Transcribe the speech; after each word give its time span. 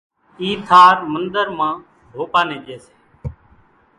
اِي 0.39 0.49
ٿار 0.67 0.95
منۮر 1.11 1.47
مان 1.57 1.75
ڀوپا 2.13 2.41
نين 2.47 2.59
ڄي 2.65 2.77
سي 2.83 2.93